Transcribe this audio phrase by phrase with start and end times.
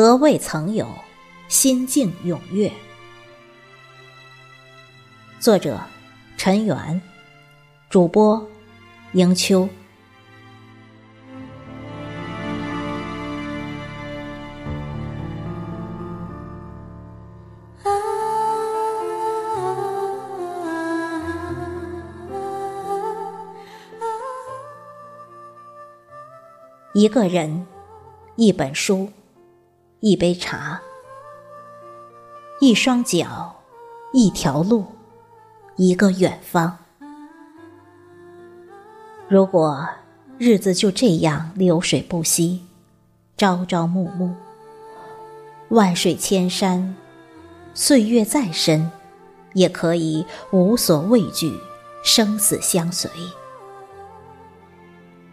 [0.00, 0.86] 得未曾有，
[1.48, 2.70] 心境踊跃。
[5.40, 5.80] 作者：
[6.36, 7.00] 陈元，
[7.90, 8.46] 主播：
[9.12, 9.68] 迎秋。
[26.94, 27.66] 一个人，
[28.36, 29.10] 一本书。
[30.00, 30.80] 一杯茶，
[32.60, 33.56] 一双脚，
[34.12, 34.86] 一条路，
[35.74, 36.78] 一个远方。
[39.26, 39.88] 如果
[40.38, 42.64] 日子就这样流水不息，
[43.36, 44.30] 朝朝暮暮，
[45.70, 46.94] 万水千山，
[47.74, 48.88] 岁月再深，
[49.52, 51.58] 也可以无所畏惧，
[52.04, 53.10] 生死相随。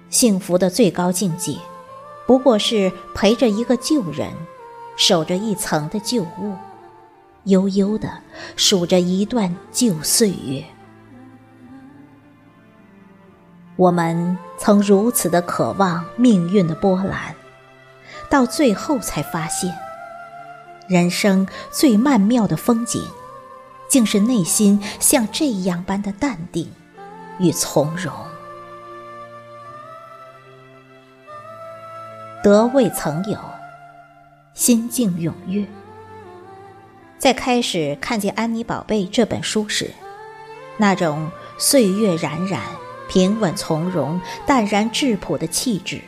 [0.10, 1.56] 幸福的最高境界，
[2.26, 4.34] 不过是陪着一个旧人。
[4.96, 6.56] 守着一层的旧物，
[7.44, 8.10] 悠悠的
[8.56, 10.64] 数着一段旧岁月。
[13.76, 17.36] 我们曾如此的渴望命运的波澜，
[18.30, 19.78] 到最后才发现，
[20.88, 23.06] 人生最曼妙的风景，
[23.90, 26.72] 竟是内心像这样般的淡定
[27.38, 28.14] 与从容。
[32.42, 33.38] 得未曾有。
[34.56, 35.66] 心境踊跃。
[37.20, 39.92] 在开始看见《安妮宝贝》这本书时，
[40.78, 42.62] 那种岁月冉冉、
[43.10, 46.00] 平稳从容、淡然质朴的气质，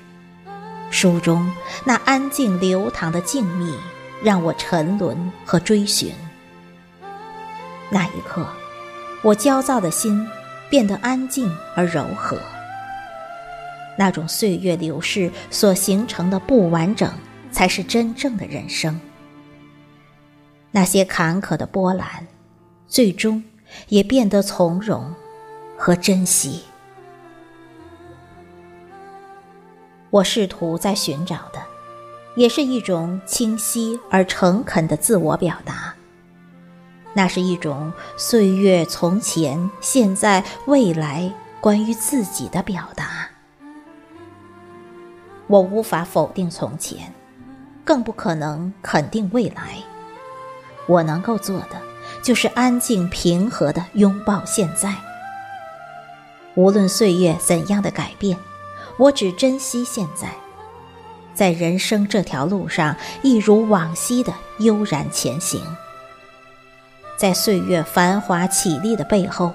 [0.90, 1.52] 书中
[1.84, 3.74] 那安静流淌的静谧，
[4.24, 6.14] 让我沉沦和追寻。
[7.90, 8.48] 那一刻，
[9.24, 10.26] 我焦躁的心
[10.70, 12.38] 变得安静而柔和。
[13.98, 17.12] 那种岁月流逝所形成的不完整。
[17.58, 19.02] 才是真正的人生。
[20.70, 22.28] 那些坎坷的波澜，
[22.88, 23.44] 最终
[23.88, 25.12] 也变得从容
[25.76, 26.62] 和珍惜。
[30.12, 31.60] 我试图在寻找的，
[32.36, 35.96] 也是一种清晰而诚恳的自我表达。
[37.16, 43.28] 那是一种岁月从前、现在、未来关于自己的表达。
[45.48, 47.12] 我无法否定从前。
[47.88, 49.78] 更不可能肯定未来。
[50.88, 51.82] 我能够做的，
[52.22, 54.94] 就是安静平和的拥抱现在。
[56.56, 58.38] 无论岁月怎样的改变，
[59.00, 60.28] 我只珍惜现在，
[61.34, 65.62] 在人生这条路上，一如往昔的悠然前行。
[67.16, 69.54] 在岁月繁华绮丽的背后，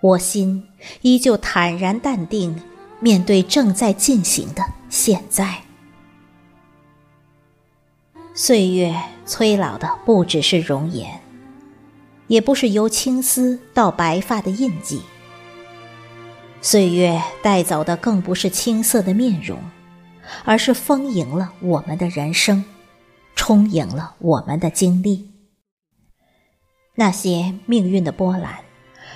[0.00, 0.68] 我心
[1.00, 2.62] 依旧坦然淡定，
[3.00, 5.62] 面对正在进行的现在。
[8.32, 8.94] 岁月
[9.26, 11.20] 催老的不只是容颜，
[12.28, 15.02] 也不是由青丝到白发的印记。
[16.62, 19.58] 岁月带走的更不是青涩的面容，
[20.44, 22.64] 而是丰盈了我们的人生，
[23.34, 25.32] 充盈了我们的经历。
[26.94, 28.60] 那些命运的波澜，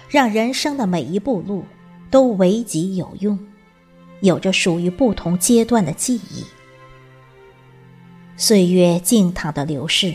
[0.08, 1.64] 让人生的每一步路
[2.10, 3.38] 都为己有用，
[4.20, 6.44] 有着属于不同阶段的记忆。
[8.36, 10.14] 岁月静躺的流逝，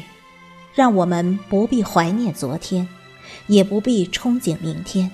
[0.74, 2.88] 让我们不必怀念昨天，
[3.48, 5.10] 也不必憧憬明天，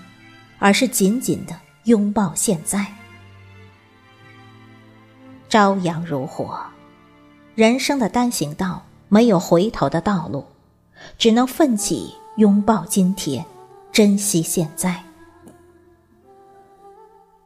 [0.57, 2.85] 而是紧紧的拥抱现在。
[5.47, 6.59] 朝阳如火，
[7.53, 10.43] 人生的单行道没有回头的道路，
[11.19, 13.45] 只能奋起拥抱今天，
[13.91, 15.03] 珍惜现在。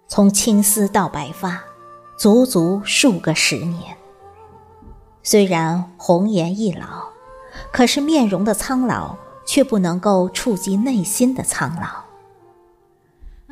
[0.08, 1.62] 从青丝到白发，
[2.18, 3.99] 足足数个十年。
[5.32, 7.10] 虽然红颜易老，
[7.72, 9.16] 可是面容的苍老
[9.46, 11.88] 却不能够触及内心的苍老。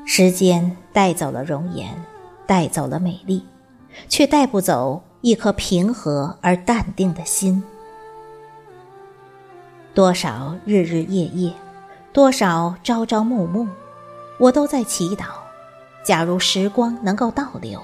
[0.03, 1.93] 时间带走了容颜，
[2.47, 3.45] 带走了美丽，
[4.09, 7.63] 却带不走一颗平和而淡定的心。
[9.93, 11.53] 多少日日夜夜，
[12.11, 13.67] 多少朝朝暮暮，
[14.39, 15.25] 我都在祈祷：
[16.03, 17.79] 假如时光能够倒流，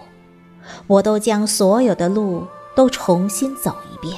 [0.87, 2.47] 我都将所有的路。
[2.75, 4.17] 都重新走一遍，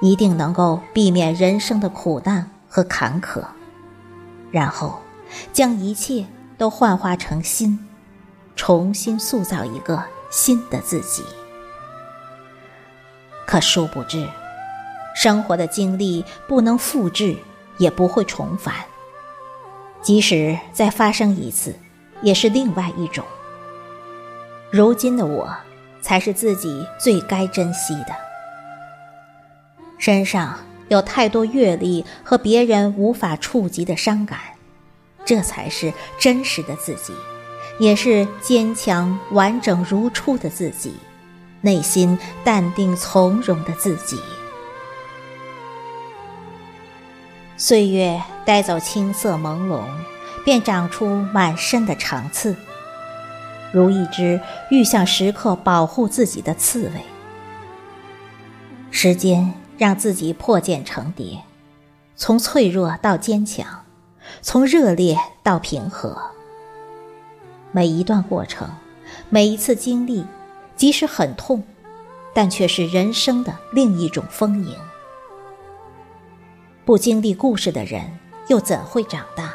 [0.00, 3.42] 一定能够避免人生的苦难和坎坷，
[4.50, 5.00] 然后
[5.52, 6.26] 将一切
[6.58, 7.78] 都幻化成心，
[8.56, 11.24] 重新塑造一个新的自己。
[13.46, 14.28] 可殊不知，
[15.14, 17.36] 生活的经历不能复制，
[17.78, 18.74] 也不会重返。
[20.02, 21.74] 即使再发生一次，
[22.22, 23.24] 也是另外一种。
[24.70, 25.56] 如今的我。
[26.06, 28.14] 才是自己最该珍惜的。
[29.98, 30.56] 身上
[30.86, 34.38] 有太多阅历和别人无法触及的伤感，
[35.24, 37.12] 这才是真实的自己，
[37.80, 40.94] 也是坚强完整如初的自己，
[41.60, 44.20] 内心淡定从容的自己。
[47.56, 49.82] 岁月带走青涩朦胧，
[50.44, 52.54] 便长出满身的长刺，
[53.72, 54.40] 如一只
[54.70, 57.00] 欲向时刻保护自己的刺猬。
[58.90, 61.38] 时间让自己破茧成蝶，
[62.16, 63.84] 从脆弱到坚强，
[64.40, 66.16] 从热烈到平和。
[67.72, 68.70] 每一段过程，
[69.28, 70.24] 每一次经历，
[70.76, 71.62] 即使很痛，
[72.32, 74.74] 但却是人生的另一种丰盈。
[76.86, 79.52] 不经历故事的人，又怎会长大？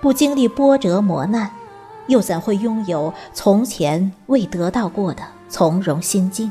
[0.00, 1.50] 不经历波折磨难，
[2.08, 6.50] 又怎会拥有从前未得到过的从容心境？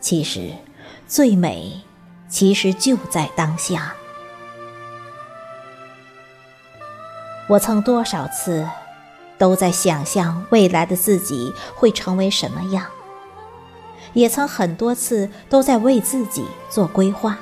[0.00, 0.50] 其实，
[1.06, 1.80] 最美，
[2.28, 3.94] 其实就在当下。
[7.48, 8.68] 我曾多少次，
[9.38, 12.84] 都在想象未来的自己会成为什么样，
[14.12, 17.38] 也曾很多次都在为自己做规划。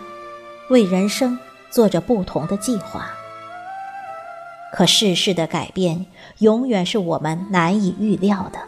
[0.71, 1.39] 为人生
[1.71, 3.11] 做着不同的计划，
[4.73, 6.07] 可世事的改变
[6.39, 8.59] 永远是我们难以预料的，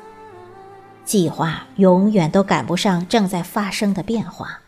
[1.05, 4.61] 计划永远都赶不上正在发生的变化，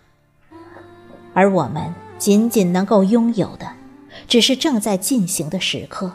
[1.32, 3.72] 而我们仅仅能够拥有的，
[4.28, 6.12] 只是正在进行的时刻。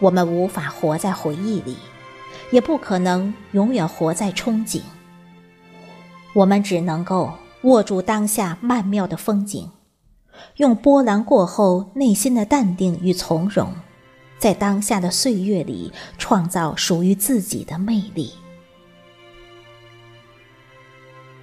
[0.00, 1.76] 我们无法活在回忆里，
[2.50, 4.80] 也不可能永远活在憧憬。
[6.34, 7.32] 我们只能够
[7.62, 9.70] 握住当下曼妙的风景。
[10.56, 13.72] 用波澜过后内心的淡定与从容，
[14.38, 18.32] 在当下的岁月里创造属于自己的魅力。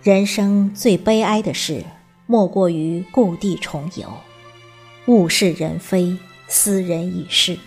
[0.01, 1.86] 人生最悲哀的事，
[2.25, 4.12] 莫过于故地重游，
[5.06, 6.18] 物是人非，
[6.48, 7.57] 斯人已逝，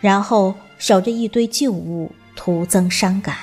[0.00, 3.36] 然后守着一堆旧物，徒增伤感。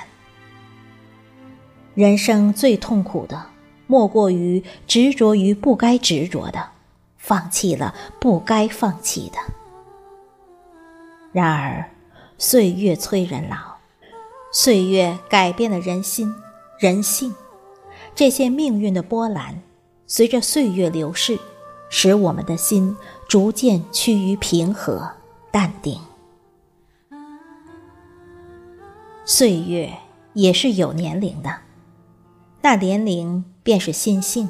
[1.94, 3.48] 人生最痛苦的，
[3.86, 6.70] 莫过于执着于不该执着的。
[7.18, 9.38] 放弃了不该放弃的。
[11.32, 11.90] 然而，
[12.38, 13.56] 岁月催人老，
[14.52, 16.34] 岁月改变了人心、
[16.80, 17.34] 人性，
[18.16, 19.62] 这些命运的波澜，
[20.08, 21.40] 随着岁月流逝，
[21.90, 22.96] 使我们的心
[23.28, 25.12] 逐渐趋于平和、
[25.52, 26.00] 淡定。
[29.26, 29.94] 岁月
[30.34, 31.58] 也是有年龄的，
[32.62, 34.50] 那年龄便是心性。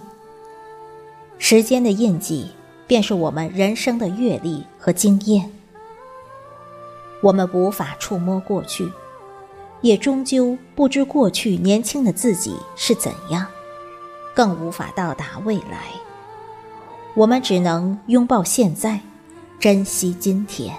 [1.37, 2.51] 时间的印记。
[2.89, 5.51] 便是我们人生的阅历和经验。
[7.21, 8.92] 我们无法触摸过去，
[9.81, 13.45] 也终究不知过去年轻的自己是怎样，
[14.33, 15.88] 更无法到达未来。
[17.16, 19.01] 我们只能拥抱现在，
[19.60, 20.77] 珍惜今天。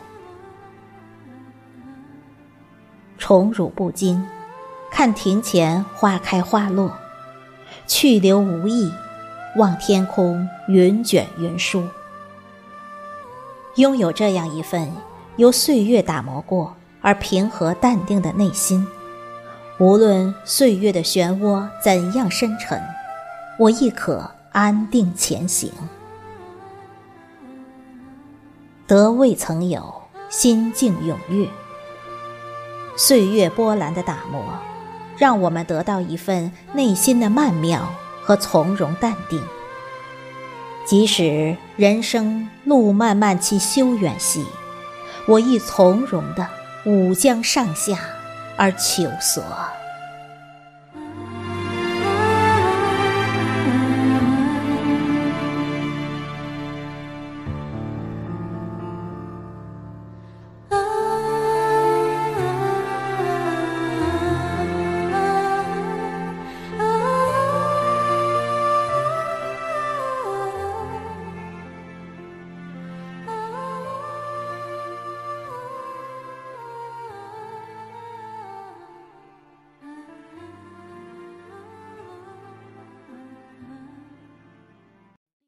[3.19, 4.27] 宠辱不惊，
[4.91, 6.97] 看庭前花开花落，
[7.87, 8.91] 去留无意，
[9.57, 11.87] 望天空云卷云舒。
[13.77, 14.91] 拥有这样一份
[15.37, 18.87] 由岁月打磨过而平和淡定的内心，
[19.79, 22.81] 无论岁月的漩涡怎样深沉，
[23.58, 25.72] 我亦可安定前行。
[28.87, 31.49] 得未曾有，心境踊跃。
[32.96, 34.43] 岁月波澜的打磨，
[35.17, 37.89] 让我们得到一份内心的曼妙
[38.22, 39.41] 和从容淡定。
[40.84, 44.44] 即使人生路漫漫其修远兮，
[45.27, 46.46] 我亦从容的
[46.84, 47.98] 舞将上下
[48.56, 49.43] 而求索。